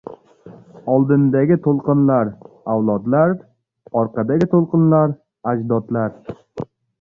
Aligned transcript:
Oldindagi 0.93 1.57
to‘lqinlar– 1.67 2.31
avlodlar, 2.77 3.35
orqadagi 4.01 4.49
to‘lqinlar– 4.55 5.15
ajdodlar. 5.53 6.19